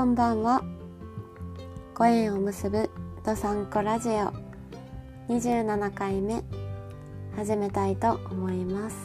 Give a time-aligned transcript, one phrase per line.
[0.00, 0.62] こんばんは。
[1.94, 2.88] ご縁を結ぶ
[3.22, 4.32] どさんこラジオ。
[5.28, 6.42] 27回目。
[7.36, 8.96] 始めたいと思います。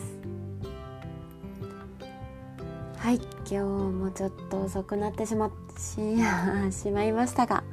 [2.96, 6.16] はい今日もちょっと遅くなってしまし
[6.72, 7.66] しまいましたが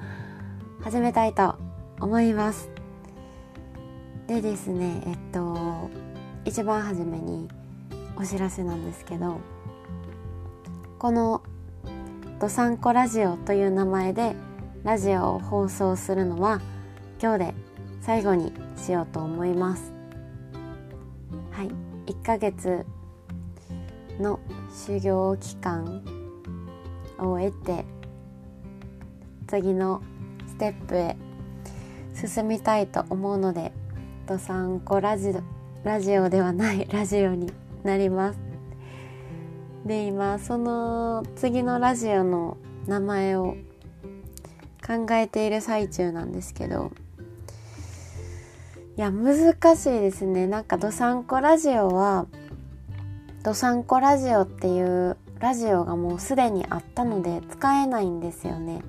[0.80, 1.54] 始めたいと
[2.00, 2.70] 思います。
[4.26, 5.88] でですねえっと
[6.44, 7.48] 一番初めに
[8.16, 9.38] お知らせなんですけど
[10.98, 11.40] この
[12.42, 14.34] 「どさんこラジオ」という名前で
[14.82, 16.60] ラジオを放送するのは
[17.22, 17.54] 今日で
[18.00, 19.92] 最後にしようと思います。
[21.52, 21.70] はい。
[22.06, 22.84] 1ヶ月
[24.18, 24.40] の
[24.74, 26.02] 修行期間
[27.20, 27.84] を得て
[29.46, 30.02] 次の
[30.48, 31.16] ステップへ
[32.12, 33.72] 進みたいと思うので
[34.26, 35.34] 「どさんこラジオ」
[35.88, 37.52] ラジオではないラジオに
[37.84, 38.51] なります。
[39.86, 43.56] で今その次のラジオの名前を
[44.86, 46.92] 考えている最中なんですけど
[48.96, 50.46] いや難しいですね。
[50.46, 52.26] なんかどさんこラジオは
[53.42, 58.82] どさんこラジオっていうラジオがもうすでにあったので使えないんですよね。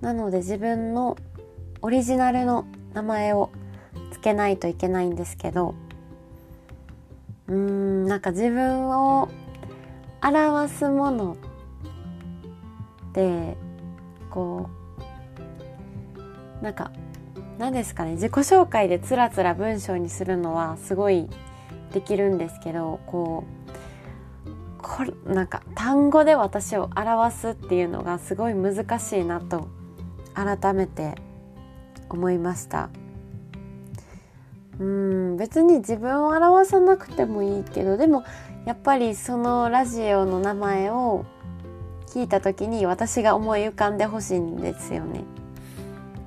[0.00, 1.16] なので自分の
[1.82, 3.50] オリジナルの名前を
[4.12, 5.74] つけないといけないんですけど
[7.48, 9.28] うーんなんか自分を
[10.22, 11.36] 表すもの
[13.10, 13.56] って
[14.30, 14.68] こ
[16.60, 16.92] うなんか
[17.58, 21.28] 何ですかね自己紹介でつらつら文章にするのはすごい
[21.92, 23.70] できるんですけどこう
[24.82, 29.68] これなんか単語で私を表すっていうのがすごい難しいなと
[30.34, 31.14] 改めて
[32.08, 32.90] 思いました。
[34.78, 38.24] うん別に自分を表さなくてもいいけどでも
[38.66, 41.24] やっぱりそのラジオの名前を
[42.06, 45.24] 聞いた時に私が思い浮かんでほしいんですよね。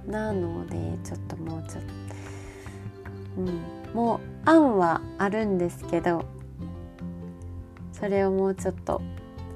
[0.07, 1.93] なのでちょっともうちょっと
[3.37, 3.61] うん
[3.93, 6.25] もう案はあるんですけど
[7.91, 9.01] それをもうちょっと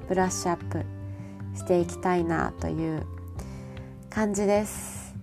[0.08, 0.84] ブラッシュアップ
[1.54, 3.04] していきたいなという
[4.08, 5.14] 感じです。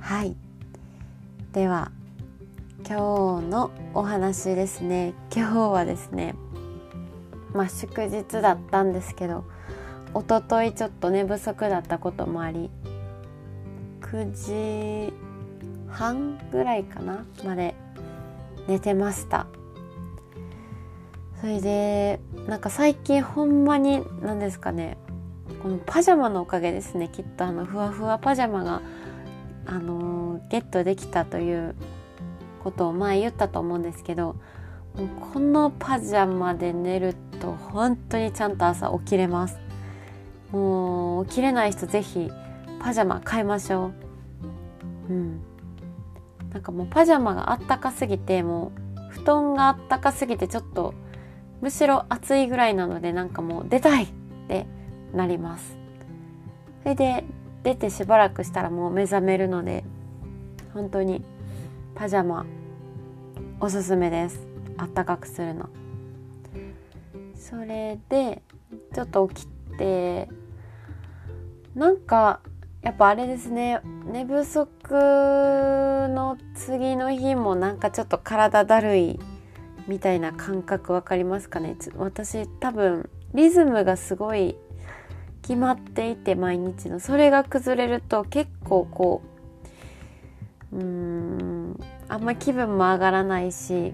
[0.00, 0.36] はい。
[1.52, 1.90] では
[2.88, 5.12] 今日のお話ですね。
[5.34, 6.36] 今日はですね
[7.52, 9.44] まあ祝日だったんですけど
[10.14, 12.70] 一昨日ちょっと寝不足だったこともあり
[14.02, 15.12] 9時
[15.88, 17.74] 半ぐらいかなまで
[18.68, 19.48] 寝てました。
[21.40, 24.96] それでなんか最近ほんまに何ですかね
[25.60, 27.08] このパジャマのおかげですね。
[27.08, 28.80] きっとあのふわふわパジャマが
[29.66, 31.74] あの、ゲットできたという
[32.66, 34.34] ことを前言ったと思うんですけど
[34.96, 39.58] もうこのパジャマで寝ると本当にちゃんと朝起きれます。
[40.50, 42.28] もう起きれない人ぜひ
[42.80, 43.92] パジャマ買いましょ
[45.08, 45.12] う。
[45.12, 45.40] うん。
[46.52, 50.92] なんかもうパジャマがあったかすぎてもう布団があったかすぎてちょっと
[51.60, 54.08] むしろ暑いぐらいなのでなんかもう出たいっ
[54.48, 54.66] て
[55.12, 55.76] なります。
[56.82, 57.24] それで
[57.62, 59.84] 出てしばらくしたらもう目覚めるので
[60.74, 61.22] 本当に
[61.94, 62.46] パジャマ
[63.58, 64.46] おすすめです。
[64.76, 65.70] あったかくするの。
[67.34, 68.42] それで
[68.94, 70.28] ちょっと起きて
[71.74, 72.40] なんか
[72.82, 73.80] やっぱあれですね。
[74.04, 79.18] 寝不足の次の日もなんかちょっと体だるい
[79.88, 81.76] みたいな感覚わかりますかね。
[81.96, 84.54] 私多分リズムがすごい
[85.40, 87.00] 決まっていて毎日の。
[87.00, 89.22] それが崩れると結構こ
[90.72, 91.55] ううーん
[92.08, 93.92] あんま気分も上がらないし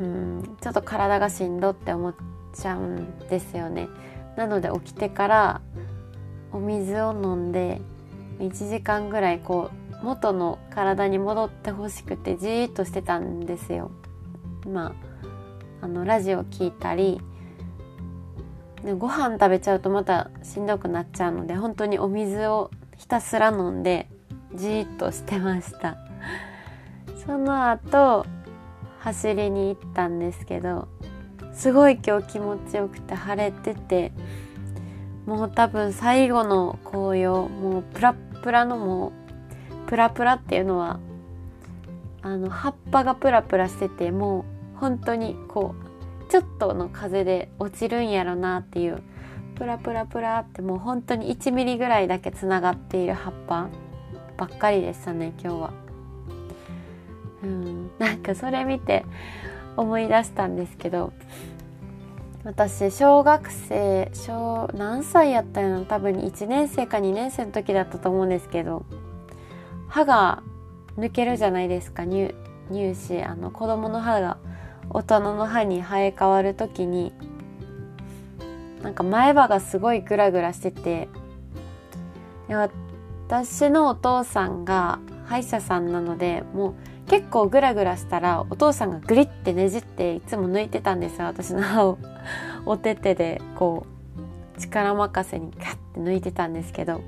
[0.00, 2.14] うんちょっと体がしんどって思っ
[2.54, 3.88] ちゃうんですよね。
[4.36, 5.60] なので起きてから
[6.52, 7.80] お水を飲んで
[8.38, 9.70] 1時間ぐらいこ
[10.02, 13.90] う元の体に戻ってほしくてじーっとしてたんですよ。
[14.66, 14.94] ま
[15.80, 17.20] ああのラジオ聞いたり
[18.98, 24.08] ご飯食べちゃうとまたしんどくなっちゃうので本当にお水をひたすら飲んで
[24.54, 26.03] じーっとしてました。
[27.26, 28.26] その後
[29.00, 30.88] 走りに行ったんですけど
[31.52, 34.12] すごい今日気持ちよくて晴れてて
[35.26, 39.08] もう多分最後の紅葉もうプラプラのも
[39.86, 41.00] うプラプラっていうのは
[42.22, 44.44] あの葉っぱがプラプラしてても
[44.74, 45.74] う本当にこ
[46.28, 49.02] うちょっとの風で落ちるんやろなっていう
[49.54, 53.68] プラプラプラってもう本当に1ミリぐらいだけつながっている葉っぱ
[54.36, 55.83] ばっかりでしたね今日は。
[57.44, 59.04] うん、なんかそれ見て
[59.76, 61.12] 思い出したんですけど
[62.44, 68.84] 私小学生小何歳やったの多分1年生か2年生の時だったと思うんですけど
[69.88, 70.42] 歯が
[70.98, 72.04] 抜けるじゃないですか。
[72.04, 72.34] 乳
[72.70, 74.38] 乳歯あの子供の歯が
[74.90, 77.12] 大人の歯に生え変わる時に
[78.82, 81.08] なんか前歯がすごいグラグラしてて
[82.48, 86.74] で私のお父さんが歯医者さんなのでもう
[87.08, 91.26] 結構グラグラしたらお父さんがグリってねじっていつも抜いてたんですよ。
[91.26, 91.98] 私の歯を。
[92.66, 93.86] お手手でこ
[94.56, 97.02] う力任せにガッて抜いてたんですけど。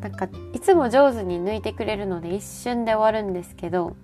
[0.00, 3.96] なんかいつも上手に抜いてくれるので一瞬で終わるんですけど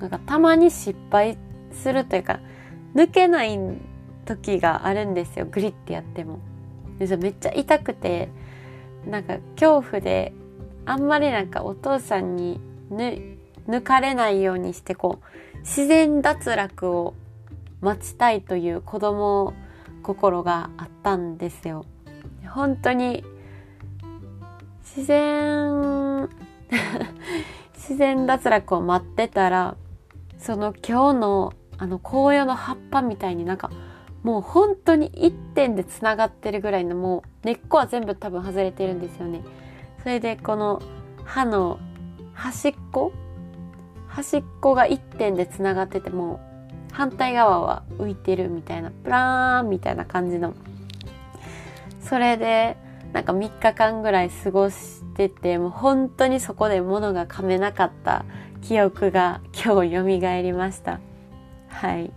[0.00, 1.36] なんかたまに失敗
[1.72, 2.40] するというか
[2.94, 3.58] 抜けない
[4.24, 5.46] 時があるんですよ。
[5.46, 6.38] グリってやっても。
[6.98, 8.28] めっちゃ痛くて
[9.06, 10.32] なんか恐怖で
[10.84, 12.60] あんまりなんかお父さんに
[12.90, 15.20] 抜抜かれないようにしてこ
[15.54, 17.14] う自然脱落を
[17.80, 19.54] 待ちたいという子供
[20.02, 21.84] 心があったんですよ。
[22.48, 23.24] 本当に
[24.82, 26.28] 自然
[27.74, 29.76] 自然脱落を待ってたら
[30.38, 33.70] その今日のあの紅葉の葉っぱみたいになんか
[34.22, 39.42] もう本当に一点でつながってるぐらいのもう根っこは全部多分外れてるんですよね。
[40.02, 40.80] それでこの
[41.24, 41.78] 歯の
[42.34, 43.12] 端っこ
[44.14, 46.40] 端っこが一点でつながってても
[46.92, 50.54] 反対側は浮いてるみたいなプラーンみたいな感じの。
[52.00, 52.76] それで
[53.12, 58.24] なんか3日間ぐらい過ごしててもう本当にそこで物が噛めなかった
[58.60, 61.00] 記憶が今日蘇りました。
[61.68, 62.12] はい。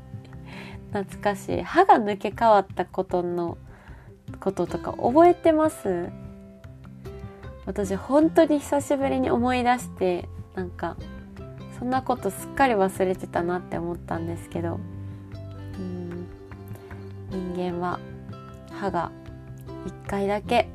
[0.92, 1.62] 懐かしい。
[1.62, 3.58] 歯が抜け変わったことの
[4.40, 6.10] こととか覚えてます？
[7.66, 10.98] 私本当に久しぶりに思い出してなんか
[11.78, 14.80] そんなことすっかり忘れてたなって思ったんですけど。
[15.80, 16.28] うん。
[17.30, 18.00] 人間は
[18.72, 19.12] 歯が
[19.86, 20.70] 1回だけ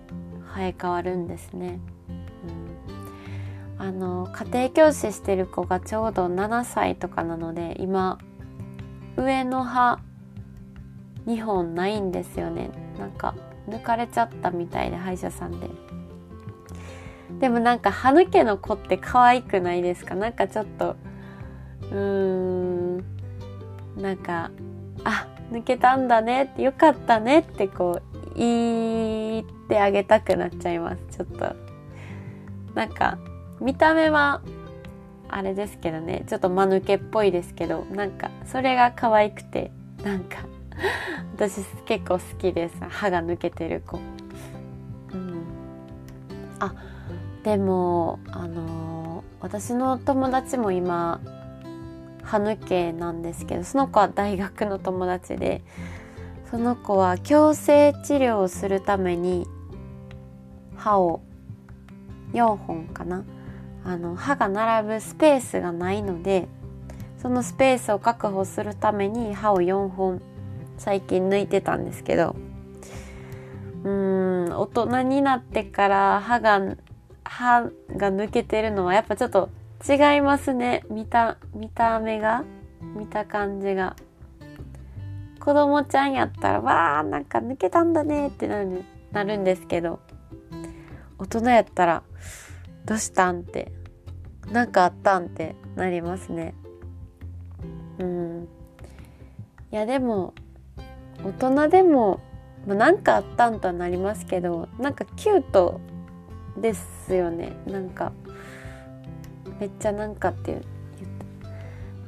[0.54, 1.80] 生え変わるんですね。
[3.78, 8.18] うん、あの家庭教師してる子がちょうど7歳とかなので今
[9.16, 10.00] 上の歯
[11.26, 12.70] 2本ないんですよね。
[12.98, 13.34] なんか
[13.68, 15.70] 抜かれちゃったみたいで歯医者さんで。
[17.40, 20.14] でもなんか歯抜けの子って可愛くないですか？
[20.14, 20.94] なんかちょっと
[21.90, 22.98] うーん
[23.96, 24.50] なんか
[25.04, 31.16] あ抜けたんだねってよかったねってこう言ってあげたくなっちゃいます。
[31.16, 31.56] ちょっと
[32.74, 33.18] なんか
[33.60, 34.42] 見た目は
[35.28, 36.24] あれですけどね。
[36.28, 39.72] ちょっと間抜けっぽいですけどなんかそれが可愛くて
[40.04, 40.38] なんか
[41.34, 42.74] 私結構好きです。
[42.88, 43.98] 歯が抜けてる子。
[45.12, 45.42] うん。
[46.60, 46.74] あ
[47.44, 51.20] でもあの、私の友達も今
[52.22, 55.62] 歯抜けなんですけどその子は大学の友達で
[56.50, 59.46] その子は矯正治療をするために
[60.76, 61.22] 歯を
[62.32, 63.24] 4本かな
[63.84, 66.48] あの歯が並ぶスペースがないので
[67.20, 70.20] そのスペースを確保するために歯を4本
[70.78, 72.36] 最近抜いてたんですけど
[73.84, 76.60] うーん大人になってから歯が
[77.30, 77.62] 歯
[77.96, 79.50] が抜けてるのはやっぱちょっと
[79.88, 80.82] 違いますね。
[80.90, 82.44] 見た見た目が
[82.96, 83.94] 見た感じが。
[85.38, 90.00] 子供ちゃんやったらわあなんか抜けたんだねってなるなるんですけど。
[91.18, 92.02] 大人やったら
[92.86, 93.70] どうしたんって
[94.50, 96.54] なんかあったんってなりますね。
[97.98, 98.48] うん。
[99.70, 100.34] いやでも
[101.22, 102.20] 大人でも
[102.66, 105.80] まあ、なんかあったんとはなりますけどなんかキュート
[106.60, 107.56] ですよね。
[107.66, 108.12] なんか
[109.58, 110.62] めっちゃなんかっていう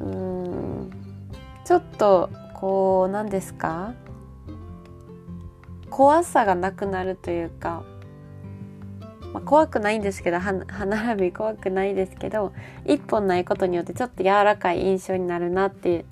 [0.00, 0.90] うん。
[1.64, 3.94] ちょっとこう何ですか？
[5.90, 7.82] 怖さがなくなるというか、
[9.32, 12.52] まあ、怖くないんですけど歯並び怖くないですけど
[12.86, 16.04] 一本ないことによってちょっと柔らかい印象になるなって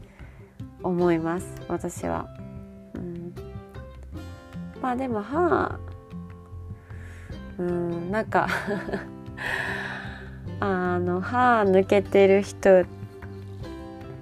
[0.82, 2.28] 思います私は。
[2.94, 3.34] うん、
[4.82, 5.78] まあでも歯
[7.60, 8.48] うんなんか
[10.60, 12.84] あの歯抜けてる人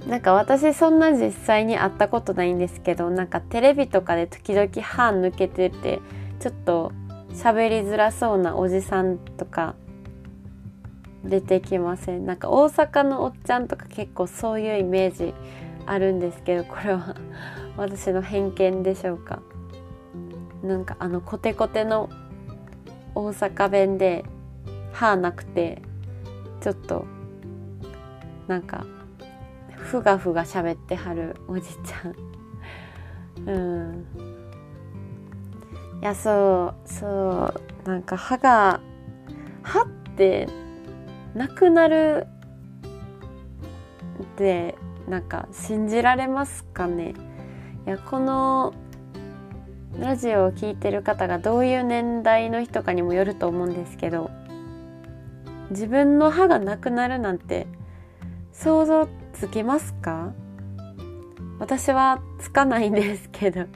[0.08, 6.00] なんか私そんな実際に会ったことないんですけどなんかテレビとかで時々歯抜けてて
[6.40, 6.92] ちょっと
[7.32, 9.74] 喋りづらそうなおじさんとか
[11.24, 12.26] 出てきません？
[12.26, 15.34] なんか大阪のおっちゃんとか結構そういうイメージ
[15.86, 17.14] あるんですけどこれは
[17.76, 19.40] 私の偏見でしょうか？
[20.62, 22.08] なんかあのコテコテの
[23.18, 24.24] 大阪弁で
[24.92, 25.82] 歯なくて
[26.60, 27.04] ちょっと
[28.46, 28.86] なんか
[29.66, 32.14] ふがふが喋ってはるおじちゃん。
[33.44, 34.06] うん。
[36.00, 37.52] いやそうそ
[37.84, 38.78] うなんか歯が
[39.62, 40.48] 歯って
[41.34, 42.28] なくなる
[44.22, 44.76] って
[45.08, 47.14] なんか信じられますかね。
[47.84, 48.74] いやこの
[49.98, 54.30] ラジオを聴いてる方がどういう年代の人かにもよると思うんですけど
[55.70, 57.66] 自分の歯がなくなるなんて
[58.52, 60.32] 想像つきますか？
[61.58, 63.66] 私はつかないんですけど。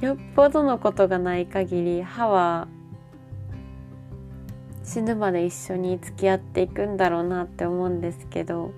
[0.00, 2.66] よっぽどのことがない限り歯は
[4.82, 8.72] 死ぬまで一緒に付き合っていくんだろうなって思うんですけど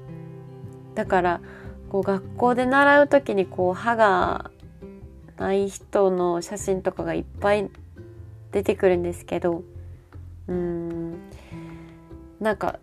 [0.95, 1.41] だから
[1.89, 4.51] こう学校で習う時にこう歯が
[5.39, 7.69] ない人の写真とかがいっぱい
[8.53, 9.65] 出てくるんですけど
[10.47, 11.19] うん
[12.41, 12.79] なんか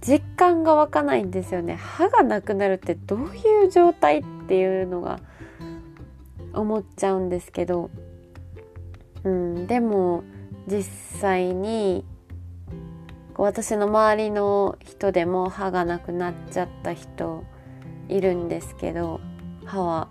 [0.00, 1.76] 実感が湧かないんですよね。
[1.76, 5.20] 歯がなくなるってどういう状態っていうのが
[6.52, 7.90] 思っちゃうんですけど
[9.24, 10.24] うんでも
[10.66, 10.82] 実
[11.20, 12.04] 際に
[13.36, 17.44] 私の周りの人でも歯がなくなっちゃった人
[18.08, 19.20] いるんですけど
[19.64, 20.08] 歯は。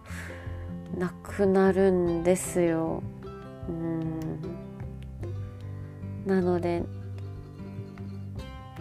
[0.98, 3.01] なくなるんですよ。
[3.69, 4.19] うん。
[6.25, 6.83] なので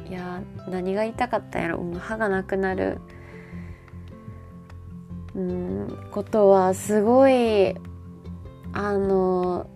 [0.09, 1.85] いや何が言いたかったんやろ。
[1.99, 2.99] 歯がなくなる。
[5.35, 6.09] うん。
[6.11, 7.75] ことはすごい
[8.73, 9.69] あの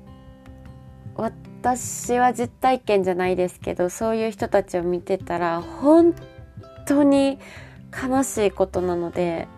[1.17, 6.15] 私は実体験じゃないですけどそういう人たちを見てたら本
[6.87, 7.39] 当に
[7.93, 9.49] 悲しいことなので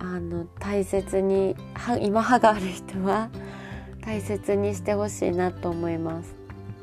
[0.00, 1.54] あの大切に
[2.00, 3.30] 今歯がある人は
[4.00, 6.34] 大切にしてほしいなと思います。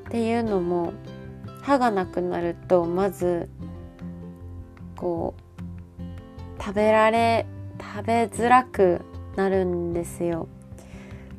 [0.08, 0.94] っていうのも
[1.64, 3.50] 歯がなくなるとまず
[4.96, 7.46] こう食べられ
[7.80, 9.02] 食べづらく
[9.36, 10.48] なるんですよ。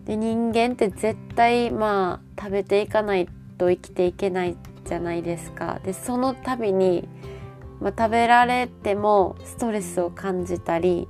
[0.05, 5.81] で人間って絶対まあ食べていかないと生きていけないじゃないですか。
[5.85, 7.09] でその度に、
[7.81, 11.09] まあ、食べられてもストレスを感じたり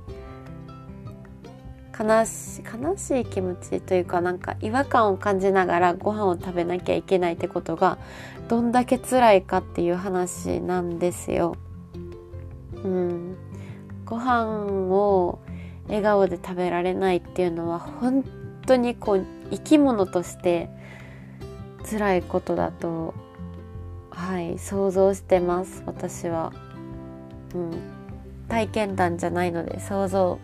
[1.99, 7.97] 悲し悲しい気持ちというかなんか違和感を感じながらご飯を食べなきゃいけないってことが
[8.47, 11.55] どんだけ辛いかっていう話なんですよ。
[12.83, 13.35] うん、
[14.05, 14.45] ご飯
[14.89, 15.39] を
[15.87, 18.23] 笑顔で食べられないっていうのは本
[18.65, 20.69] 当にこう生き物として
[21.89, 23.13] 辛いことだと
[24.11, 26.53] はい想像してます私は、
[27.53, 27.71] うん、
[28.47, 30.39] 体験談じゃないので想像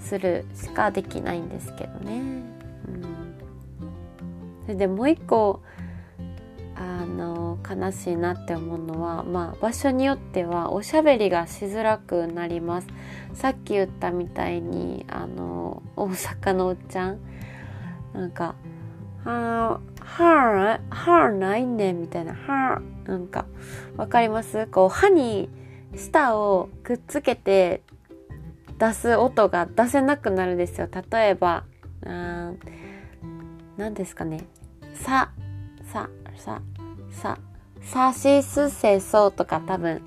[0.00, 2.44] するしかできないんですけどね、うん、
[4.62, 5.62] それでもう一個
[6.76, 12.86] あの悲しいなって思うのは、まあ、場所によってはおしゃべりがしづらくなります。
[13.34, 17.18] さっき言ったみたいにあの大阪のおっちゃん。
[18.14, 18.54] なんか
[19.24, 23.46] 「は歯歯ないねん」みたいな「歯なんか
[23.96, 24.68] わかります？
[24.68, 25.48] こう歯に
[25.96, 27.82] 舌をくっつけて
[28.78, 31.64] 出す音が出せなくなるんですよ例えば
[33.76, 34.44] 何ですかね
[34.94, 35.30] 「さ」
[35.92, 36.62] 「さ」「さ」
[37.10, 37.38] 「さ」
[37.82, 40.02] 「さしすせそう」とか多分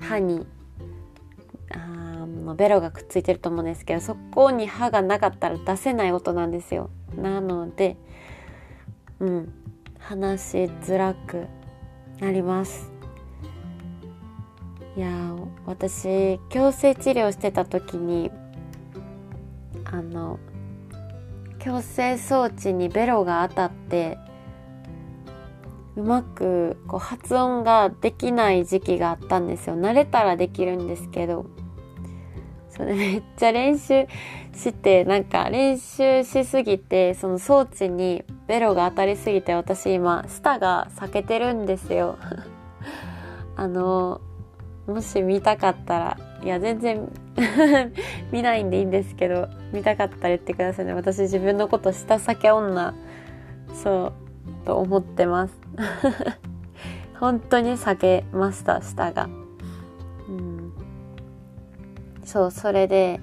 [0.00, 0.46] 歯に
[1.72, 2.26] あ
[2.56, 6.90] ベロがくっついてると思うんですけどそこに歯がなかったら出せない音なんですよ。
[7.16, 7.96] なので
[9.20, 9.52] うん
[9.98, 11.46] 話しづらく
[12.20, 12.95] なります。
[14.96, 15.08] いや
[15.66, 18.30] 私矯正治療してた時に
[19.84, 20.38] あの
[21.58, 24.18] 矯正装置にベロが当たって
[25.96, 29.76] うまくこう発音ができない時期があったんですよ。
[29.76, 31.46] 慣れたらできるんですけど
[32.70, 34.06] それ めっちゃ練習
[34.54, 42.16] してなんか練習しすぎてその装置にベロが当たりすぎて私今舌が裂けてるんですよ。
[43.56, 44.20] あの
[44.86, 47.08] もし見たかったらいや全然
[48.30, 50.94] 見ないんでいいんですけど見たかったら言ってくださいね。
[50.94, 52.94] 私自分のこと舌裂け女
[53.74, 54.12] そ
[54.64, 55.54] うと思ってます。
[57.18, 59.28] 本当に避けました舌が。
[60.28, 60.72] うん。
[62.24, 63.20] そうそれで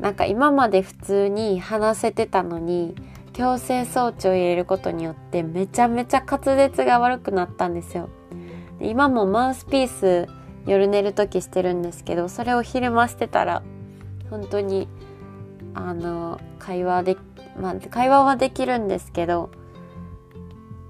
[0.00, 2.94] なんか今まで普通に話せてたのに
[3.32, 8.08] 矯正装置を入れることによってめちゃめちゃ滑舌が悪くなったんですよ。
[8.80, 10.28] 今もマウスピース
[10.66, 13.62] 夜寝る時してるんですけどそれを昼間してたら
[14.30, 14.88] 本当に
[15.74, 17.16] あの会話で
[17.60, 19.50] まあ会話はできるんですけど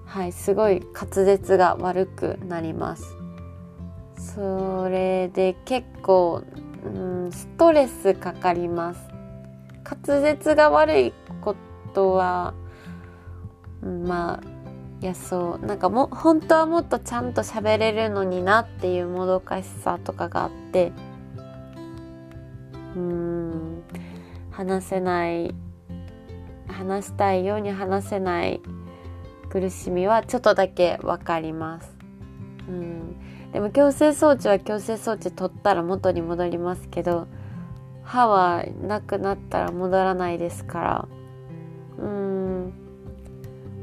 [0.06, 3.16] はいすごい滑舌が悪くなります。
[4.22, 6.44] それで結構、
[6.84, 9.00] うん、ストレスかかります。
[9.84, 11.56] 滑舌が悪いこ
[11.92, 12.54] とは、
[13.82, 14.51] まあ
[15.02, 15.66] いやそう。
[15.66, 20.92] なんかも本当はもっとちゃんと喋れるのになっていうもどかしさとかがあって。
[22.94, 23.82] うん。
[24.52, 25.54] 話せない。
[26.68, 28.60] 話したいように話せない
[29.50, 31.96] 苦しみはちょっとだけわかります。
[32.68, 33.16] うん、
[33.52, 37.26] でも矯正装置は矯正装置取ったら元に戻りますけど
[38.02, 41.08] 歯はなくなったら戻らないですから。
[41.98, 42.41] うん。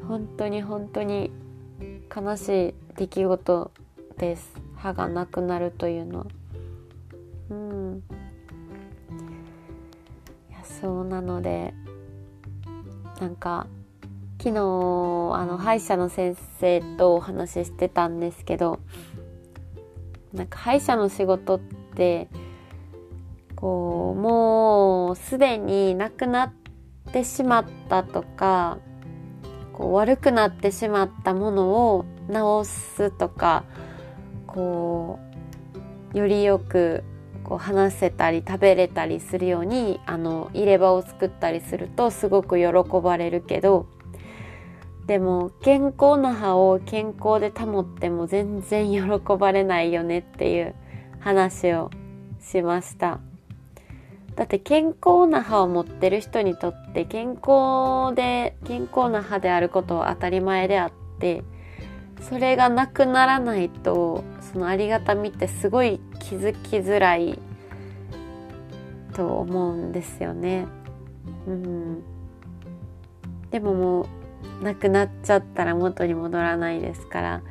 [0.10, 1.30] 本当に本当に
[2.13, 3.72] 悲しい出来事
[4.18, 4.56] です。
[4.75, 6.25] 歯がなくなるというのは。
[7.51, 8.04] うん。
[10.50, 11.75] いやそうなので
[13.22, 13.68] なんか
[14.39, 18.80] 昨日あの歯医者の先生とお話ししてたんですけど
[20.34, 22.30] なんか歯医者の仕事って
[23.56, 26.54] こうもうすでになくなっ
[27.12, 28.80] てしまったとか
[29.79, 33.63] こう悪くなってしまったものを直すとか
[34.45, 35.19] こ
[36.13, 37.05] うよりよく
[37.45, 42.67] こう話せたり食べれたりするようにあの入れ歯を作ったりするとすごく喜
[43.01, 43.88] ばれるけど
[45.07, 49.01] でも健康な歯を健康で保っても全然喜
[49.39, 50.75] ばれないよねっていう
[51.19, 51.89] 話を
[52.39, 53.28] しました。
[54.39, 61.43] だって健康な歯を持ってる人にとって健康で健康な歯であることは当たり前であって
[62.22, 67.38] それがなくならないとそのありがたみってすごい気づきづらい
[69.13, 70.67] と思うんですよね。
[71.46, 72.03] うん、
[73.51, 74.08] でもも
[74.62, 77.41] うなくなっちゃったら元に戻らないですから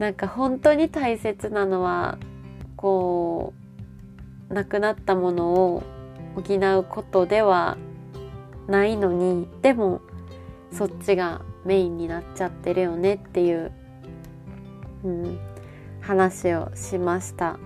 [0.00, 2.18] なんか本当に大切なのは
[2.74, 3.54] こ
[4.50, 5.84] うなくなったものを
[6.36, 7.78] 補うことでは
[8.66, 10.02] ないのにでも
[10.72, 13.72] そっちがメインになっちゃってるよねっていう、
[15.04, 15.38] うん、
[16.00, 17.58] 話をしました。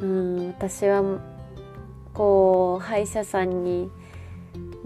[0.00, 1.02] うん私は
[2.12, 3.90] こう歯医者さんに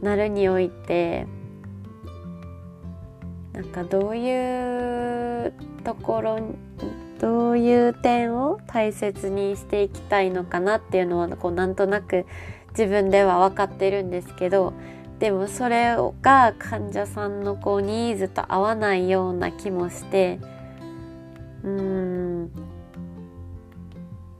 [0.00, 1.26] なるにおいて
[3.52, 6.38] なんかどういうところ
[7.20, 12.26] どういう点を大切にしていきたいのかなっていうのはこうなんとなく
[12.70, 14.72] 自分では分かってるんですけど
[15.18, 20.40] でもそれが患者さんのこうニーズと合わないような気もして
[21.62, 22.50] うーん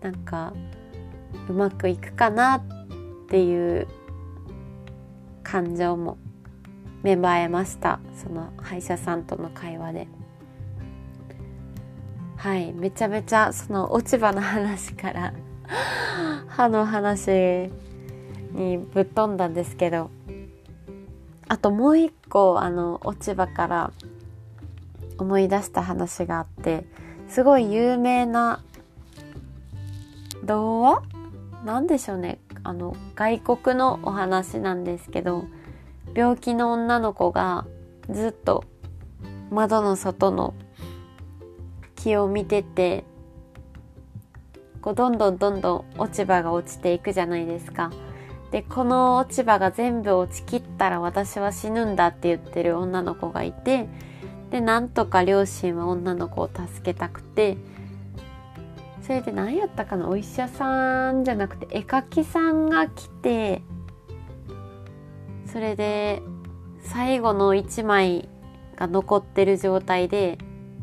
[0.00, 0.54] なんか
[1.50, 2.62] うまくいくかなっ
[3.28, 3.88] ていう
[5.42, 6.16] 感情も
[7.02, 10.19] 芽生えましたその歯医者さんとの会話で。
[12.40, 15.34] はいめちゃめちゃその落ち葉の話から
[16.48, 17.70] 歯の話
[18.52, 20.10] にぶっ飛んだんですけど
[21.48, 23.92] あともう一個あの落ち葉から
[25.18, 26.86] 思い出した話があって
[27.28, 28.62] すごい有名な
[30.42, 31.02] 童話？
[31.66, 32.38] なんでしょうね。
[32.62, 35.44] あの外国のお話なんですけど
[36.14, 37.66] 病気の女の子が
[38.08, 38.64] ずっと
[39.50, 40.54] 窓の外の
[42.02, 43.04] 木を見てて
[44.80, 47.90] こうどんどんどんどん落ち葉が落ちていくじゃないですか。
[48.50, 53.86] でこの落ち葉が全部落ちきったら私は死ぬんだって言ってる女の子がいて
[54.50, 57.56] でなんとか両親は女の子を助けたくて
[59.02, 60.08] それで何やったかな？
[60.08, 63.62] お医者さんじゃなくて絵描きさんが来て
[65.46, 66.22] それで
[66.82, 68.28] 最後の1枚
[68.74, 70.38] が残ってる状態で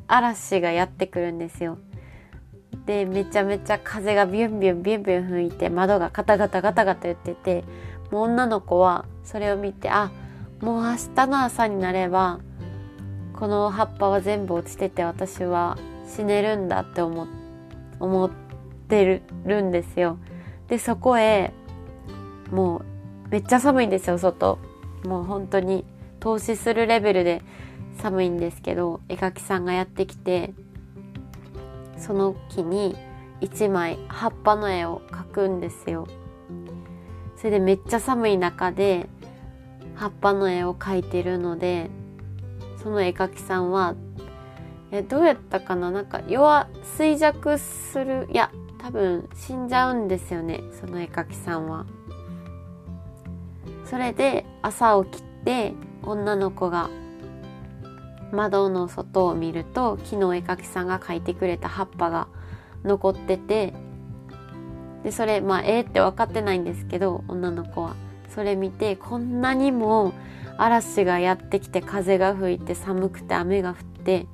[0.08, 1.78] 嵐がやってくるんですよ。
[2.86, 7.65] でめちゃめちゃ風がビュンビュンビュンビュン吹いて窓がガタガタガタガタ言ってて
[8.12, 10.12] もう女の子はそれを見てあ
[10.62, 12.39] もう明日の朝になれば
[13.34, 17.28] この葉っぱは全部落ちてて私は死ねるんだって思
[18.00, 18.32] 思っ
[18.88, 20.17] てるんですよ。
[20.67, 21.54] でそこへ
[22.52, 24.60] もうめっちゃ寒いんですよ外。
[25.06, 25.86] もう本当に
[26.20, 27.41] 投資するレベルで
[27.98, 30.54] 寒いんですけど絵描きさんがやってきて
[31.98, 32.96] その木に
[33.42, 36.08] 1枚葉っぱの絵を描くんですよ。
[37.36, 39.08] それでめっちゃ寒い中で
[39.96, 41.90] 葉っぱの絵を描いてるので
[42.82, 43.96] その絵描きさんは
[44.92, 45.92] えどうやったかな？
[45.92, 51.86] なんか弱衰弱するいや多分死んじゃうんですよねその絵描きさんは。
[53.86, 56.90] それで朝起きて女の子が
[58.32, 62.28] 窓の外を見ると昨日絵描きさんが描いてくれた葉っぱが
[62.84, 63.74] 残ってて
[65.04, 67.96] でそれまあええって分かってないんですけど女の子は。
[68.30, 70.13] それ見てこんなにも
[70.58, 74.28] 嵐がやってきて風が吹いて寒くて雨が降って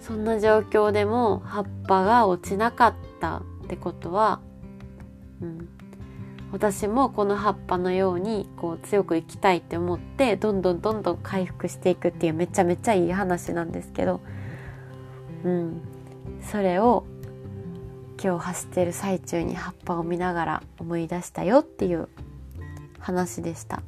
[0.00, 4.40] そんな状況でも葉っぱが落ちなかったってことは、
[5.40, 5.68] うん、
[6.50, 14.20] 私もこの葉っぱのようにこう強く生きたいって思ってどんどんどんどん回復していくっていうめちゃめちゃいい話なんですけど、
[15.44, 15.80] うん、
[16.50, 17.04] それを
[18.22, 22.08] 今日走ってる最中に葉っぱを見ながら思い出したよっていう
[22.98, 23.82] 話でした。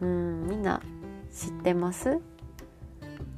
[0.00, 0.80] うん、みんな
[1.32, 2.20] 知ってます？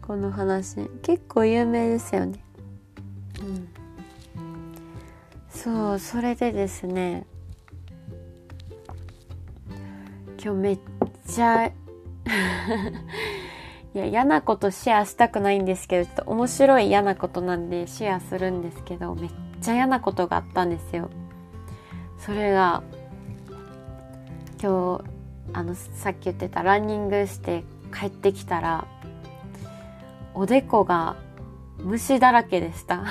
[0.03, 2.45] この話結構有名ですよね。
[3.41, 3.69] うん、
[5.49, 7.27] そうそれでですね
[10.43, 10.79] 今日めっ
[11.27, 11.73] ちゃ い
[13.99, 21.11] や嫌なことシェアしたくないんですけどちょっと面白い嫌なことなんでシェアするんですけどめっちゃ嫌なことがあったんですよ。
[22.19, 22.83] それが
[24.63, 25.05] 今日
[25.53, 28.87] あのさっき言ってたランニングして帰ってきたら
[30.35, 31.17] おでこが
[31.79, 33.03] 虫だらけでした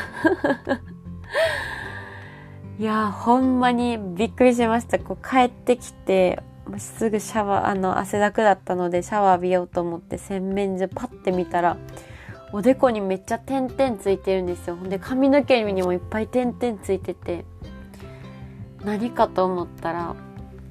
[2.79, 6.41] いやほんまにびっくりしましたこう帰ってきて
[6.77, 11.77] すぐシャワー、あの、汗だくだったのでシャワー浴びようと思って洗面所パッて見たら、
[12.51, 14.75] おでこにめっちゃ点々ついてるんですよ。
[14.75, 17.45] ほんで髪の毛にもいっぱい点々ついてて、
[18.83, 20.15] 何かと思ったら、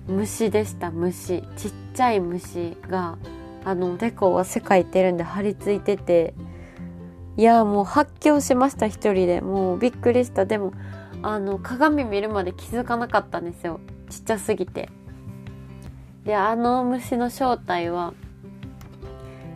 [0.06, 1.42] 虫でした、虫。
[1.56, 3.18] ちっちゃい虫が、
[3.64, 6.34] あの、おでこを汗かいてるんで張り付いてて、
[7.36, 9.40] いや、もう発狂しました、一人で。
[9.40, 10.46] もうびっくりした。
[10.46, 10.72] でも、
[11.22, 13.80] あの、鏡見るまで気づかなかったんですよ。
[14.10, 14.88] ちっちゃすぎて。
[16.24, 18.14] であの虫の正体は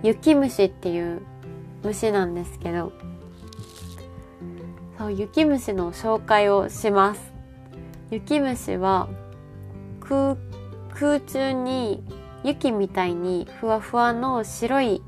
[0.03, 1.23] 雪虫っていう
[1.83, 2.93] 虫なんですけど
[4.99, 7.33] そう雪虫の紹介をします。
[8.11, 9.09] 雪虫は
[10.01, 10.37] 空
[10.91, 12.05] 空中に
[12.45, 15.03] 雪みたいにふわふわの白い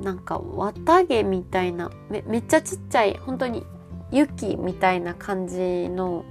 [0.00, 3.64] なんか綿毛みたいなめめっちゃちっちゃい本当に
[4.10, 6.24] 雪みたいな感じの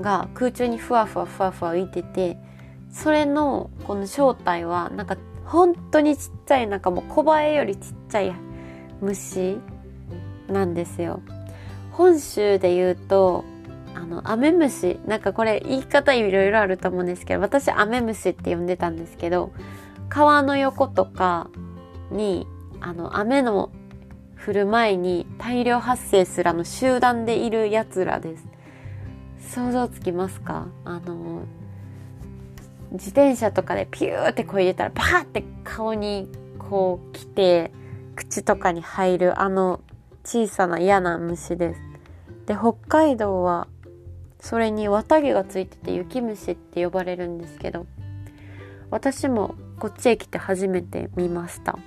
[0.00, 2.38] が空中にふわふわふわふわ浮いてて
[2.90, 8.32] それのこの正体はなんか本当にちっちゃいなんかもう小バエよりちっちゃい
[9.00, 9.58] 虫
[10.48, 11.20] なんですよ。
[11.90, 13.44] 本州で言うと
[13.94, 19.52] あのアメムシなんかこれ言い方いろいろあると思うんですけど私アメムシって呼んでたんですけど
[20.08, 21.50] 川の横とか
[22.10, 22.46] に
[22.80, 23.70] あの雨の
[24.44, 28.51] 降る前に大量発生するあの集団でいるやつらです。
[29.54, 30.68] 想像つきますか？
[30.86, 31.42] あの
[32.92, 36.26] 自転車とかでピューってこう入れたらパーって顔に
[36.58, 37.70] こう来て
[38.16, 39.80] 口とかに入るあの
[40.24, 41.80] 小さな嫌な虫です。
[42.46, 43.68] で北海道は
[44.40, 47.86] それに綿毛がついてて雪虫って呼ばれるんですけど
[48.90, 51.78] 私もこっちへ来て初めて見ました。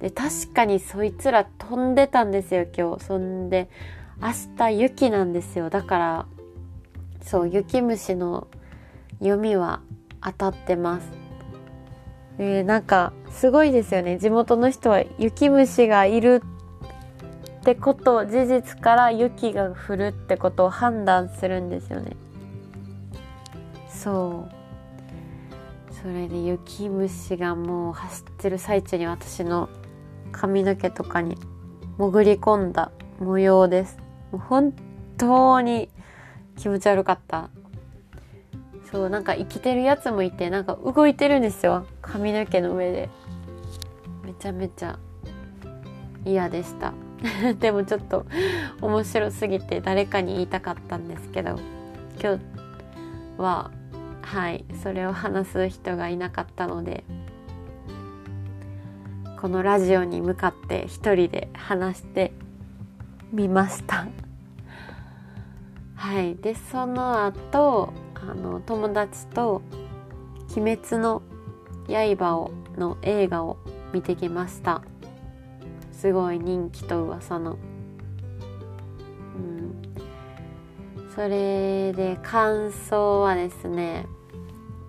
[0.00, 3.04] で確かにそいつら飛んでたんですよ今日。
[3.04, 3.68] そんで
[4.20, 5.70] 明日雪なんですよ。
[5.70, 6.26] だから
[7.22, 8.48] そう雪虫の
[9.18, 9.80] 読みは
[10.22, 11.06] 当たってます。
[12.38, 14.18] えー、なんかすごいですよね。
[14.18, 16.42] 地元の人は雪虫がいる
[17.60, 22.16] ってこと事実から雪が降るってことを判断するんですよね。
[23.88, 24.54] そう。
[26.02, 29.70] それで雪虫がもう走ってる最中に私の
[30.32, 31.38] 髪の毛とかに
[31.96, 34.03] 潜り込んだ模様です。
[34.38, 34.72] 本
[35.16, 35.88] 当に
[36.56, 37.50] 気持ち悪かった。
[38.90, 41.86] そうなんか生きてるやつもいてなんか動いてるんですよ。
[42.02, 43.08] 髪の毛の上で。
[44.24, 44.98] めちゃめちゃ
[46.24, 46.92] 嫌でした。
[47.58, 48.26] でもちょっと
[48.80, 51.58] 面白すぎて誰かに言いたかったんですけど。
[52.20, 52.40] 今日
[53.38, 53.70] は
[54.22, 57.04] はいそれを話す人がいなかったので
[59.40, 62.32] このラジオに向かって一人で話して
[63.32, 64.06] みました。
[66.04, 66.36] はい。
[66.36, 69.62] でその後あの友達と
[70.54, 71.22] 「鬼滅の
[71.88, 73.56] 刃を」の映画を
[73.94, 74.82] 見てきました。
[75.92, 77.52] すごい人気と噂の。
[77.52, 79.82] うん。
[81.14, 84.04] それで感想はですね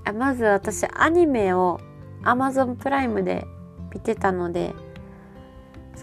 [0.03, 1.79] あまず私アニメを
[2.23, 3.47] Amazon プライムで
[3.93, 4.75] 見てたので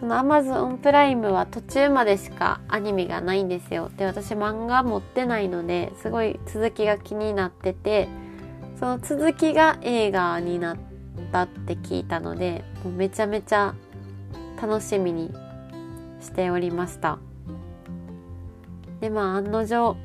[0.02, 3.88] その Amazon プライムは途中までしかアニメがないんですよ。
[3.96, 8.08] で、私漫画持ってないので、すごい続きが気になってて、
[8.80, 10.78] その続きが映画になっ
[11.30, 13.76] たって聞いたので、もうめちゃめちゃ
[14.60, 15.32] 楽しみに
[16.20, 17.20] しておりました。
[19.00, 19.96] で、まあ案の定、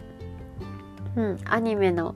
[1.16, 2.14] うん、アニメの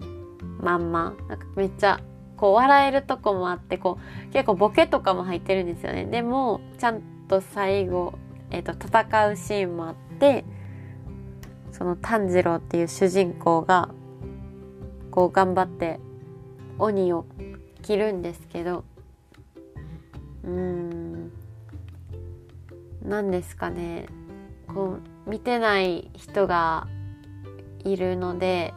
[0.60, 2.00] まんまなんかめっちゃ
[2.38, 3.98] こう笑えるとこもあってこ
[4.30, 10.44] う結構ボケとかも入ってるんですよねでもちゃんと最後、えーと、戦うシーンもあって
[11.72, 13.89] その炭治郎っていう主人公が
[15.12, 16.02] こう頑張って
[16.78, 17.26] 鬼を
[17.84, 18.84] 切るんですけど
[20.44, 21.32] うーん
[23.02, 24.06] 何ですかね。
[24.67, 26.88] こう見てない人が
[27.84, 28.74] いるので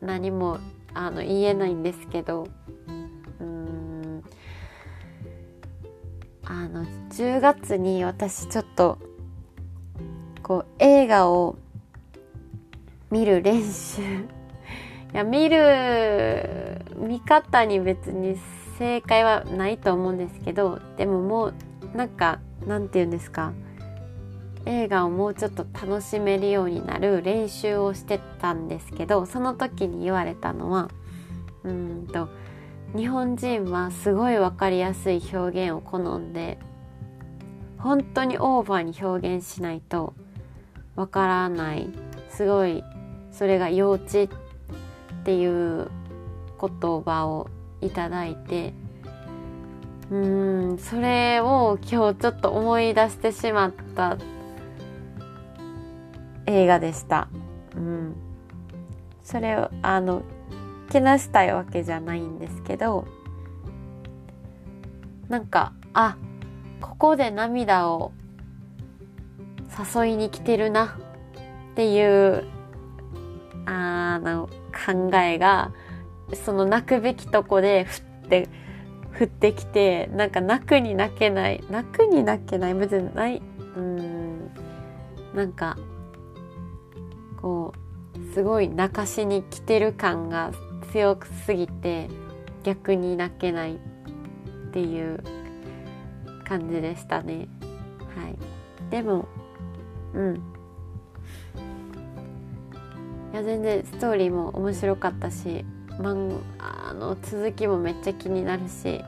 [0.00, 0.58] 何も
[0.94, 2.46] あの言えないんですけど
[6.50, 8.98] あの10月に私ちょっと
[10.42, 11.56] こう映画を
[13.08, 14.02] 見る練習。
[15.14, 18.36] いや見る見方に別に
[18.78, 21.54] 正解はないと思うんですけどでももう
[21.94, 23.52] なんかなんて言うんですか。
[24.66, 30.90] 映画をもうちょっと楽しめるようになる練習をしてたんですけどその時に言われたのは
[31.64, 32.28] うんと
[32.96, 36.58] 日本人はすごい分かりやすい表現を好んで
[37.78, 40.14] 本当にオーバーに表現しないと
[40.96, 41.88] わからない
[42.28, 42.82] すごい
[43.32, 44.28] それが幼稚っ
[45.24, 45.88] ていう
[46.60, 47.48] 言葉を
[47.80, 48.74] いただいて
[50.10, 54.18] うんそれを今日ちょっと思い出してしまった
[56.46, 57.28] 映画でした。
[57.76, 58.16] うん、
[59.22, 60.22] それをあの
[60.90, 63.06] けなしたいわけじゃないんですけど
[65.28, 66.16] なんかあ
[66.80, 68.12] ここで涙を
[69.94, 70.98] 誘いに来てるな
[71.72, 72.44] っていう
[73.66, 75.72] あの考えが
[76.44, 78.48] その泣くべきとこでふって
[79.18, 83.42] 降ってきてなんか泣くに泣けない泣くに泣けない別にない
[83.76, 84.50] うん
[85.34, 85.76] なんか
[87.40, 90.52] こうすごい泣かしに来てる感が
[90.92, 92.08] 強すぎて
[92.62, 93.78] 逆に泣けないっ
[94.72, 95.22] ていう
[96.44, 97.48] 感じでしたね。
[98.16, 98.36] はい。
[98.90, 99.28] でも
[100.14, 100.42] うん。
[103.32, 109.04] いや全然ストーリーも面白かったし漫あの続きもめっちゃ気になるし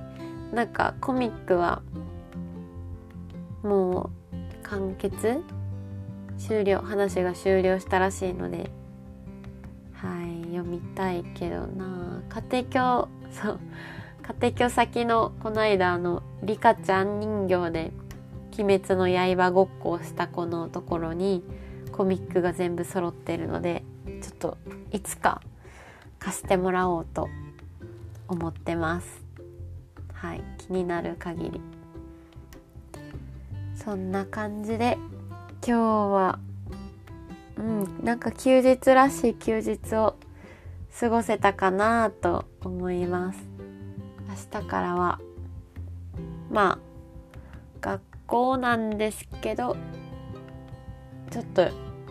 [0.53, 1.83] なんかコミックは
[3.65, 5.43] もう完結？
[6.39, 8.71] 終了話が終了したらしいので
[10.03, 12.23] はい読みたいけどな。
[12.29, 13.61] 家庭教そう。
[14.23, 17.93] 家庭教先のこの間のリカちゃん人形で
[18.59, 21.45] 「鬼滅の刃」ごっこをした子のところに
[21.93, 23.85] コミックが全部揃ってるので
[24.21, 24.59] ちょっと
[24.91, 25.41] いつか
[26.19, 27.29] 貸してもらおうと
[28.27, 29.23] 思ってます。
[30.13, 31.61] はい気になる限り。
[33.77, 34.99] そんな感じで
[35.65, 36.39] 今日は
[37.57, 40.17] うんなんか休日らしい休日を
[40.99, 43.39] 過ごせたかなと思います。
[44.29, 45.21] 明日からは。
[46.51, 46.79] まあ
[47.81, 49.77] 学校なんですけど
[51.31, 51.69] ちょっと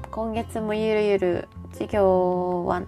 [0.10, 2.84] 今月もゆるゆる授業は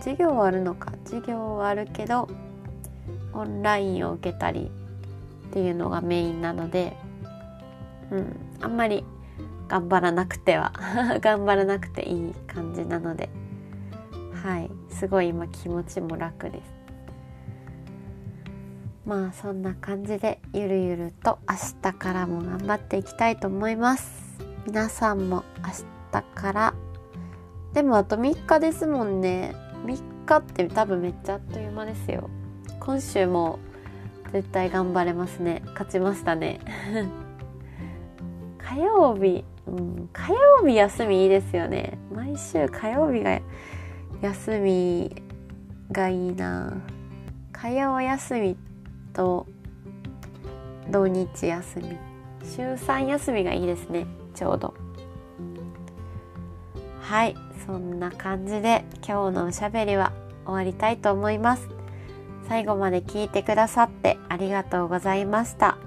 [0.00, 0.92] 授業はあるのか。
[1.04, 2.28] 授業はあるけど
[3.32, 4.70] オンラインを受けたり
[5.48, 6.96] っていうのがメインなので
[8.10, 9.04] うんあんまり
[9.70, 10.72] 頑張らなくては。
[11.22, 13.30] 頑張らなくていい感じなので。
[14.42, 14.70] はい。
[14.88, 16.80] すごい今気持ちも楽です。
[19.06, 24.44] まあそんな感じでゆるゆると明日からも頑張っていきたいと思います。
[24.66, 26.74] 皆さんも明日から。
[27.72, 29.54] でもあと3日ですもんね。
[29.84, 32.28] 3日って多分めっちゃあっという間ですよ。
[32.80, 33.60] 今週も
[34.32, 35.62] 絶対頑張れますね。
[35.66, 36.58] 勝ちましたね。
[38.58, 39.44] 火曜日。
[39.70, 41.96] うん、火曜日休みいいですよね。
[42.12, 43.40] 毎週火曜日が
[44.20, 45.14] 休み
[45.92, 46.76] がいいな。
[47.52, 48.56] 火曜休み
[49.12, 49.46] と
[50.90, 51.96] 土日休み。
[52.44, 54.06] 週3休みがいいですね。
[54.34, 54.74] ちょうど。
[57.00, 57.36] はい。
[57.66, 60.12] そんな感じで今日のおしゃべりは
[60.44, 61.68] 終わりたいと思います。
[62.48, 65.78] 最後まで聞いてくださってありがとうございました。